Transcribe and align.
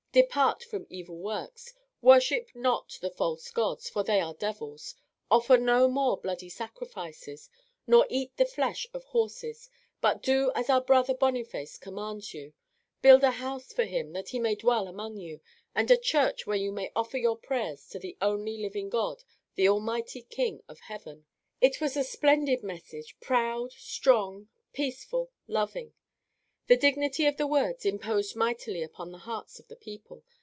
Depart 0.13 0.61
from 0.61 0.85
evil 0.89 1.15
works. 1.19 1.73
Worship 2.01 2.49
not 2.53 2.97
the 2.99 3.09
false 3.11 3.49
gods, 3.49 3.89
for 3.89 4.03
they 4.03 4.19
are 4.19 4.33
devils. 4.33 4.93
Offer 5.29 5.55
no 5.57 5.87
more 5.87 6.17
bloody 6.19 6.49
sacrifices, 6.49 7.49
nor 7.87 8.05
eat 8.09 8.35
the 8.35 8.43
flesh 8.43 8.85
of 8.93 9.05
horses, 9.05 9.69
but 10.01 10.21
do 10.21 10.51
as 10.53 10.69
our 10.69 10.81
Brother 10.81 11.13
Boniface 11.13 11.77
commands 11.77 12.33
you. 12.33 12.51
Build 13.01 13.23
a 13.23 13.31
house 13.31 13.71
for 13.71 13.85
him 13.85 14.11
that 14.11 14.31
he 14.35 14.39
may 14.39 14.55
dwell 14.55 14.85
among 14.89 15.15
you, 15.15 15.39
and 15.73 15.89
a 15.89 15.95
church 15.95 16.45
where 16.45 16.57
you 16.57 16.73
may 16.73 16.91
offer 16.93 17.17
your 17.17 17.37
prayers 17.37 17.87
to 17.87 17.97
the 17.97 18.17
only 18.21 18.57
living 18.57 18.89
God, 18.89 19.23
the 19.55 19.69
Almighty 19.69 20.23
King 20.23 20.61
of 20.67 20.81
Heaven." 20.81 21.25
It 21.61 21.79
was 21.79 21.95
a 21.95 22.03
splendid 22.03 22.63
message: 22.63 23.17
proud, 23.21 23.71
strong, 23.71 24.49
peaceful, 24.73 25.31
loving. 25.47 25.93
The 26.67 26.77
dignity 26.77 27.25
of 27.25 27.35
the 27.35 27.47
words 27.47 27.85
imposed 27.85 28.33
mightily 28.33 28.81
upon 28.81 29.11
the 29.11 29.17
hearts 29.17 29.59
of 29.59 29.67
the 29.67 29.75
people. 29.75 30.23